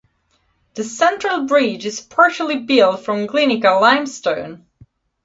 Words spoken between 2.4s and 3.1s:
built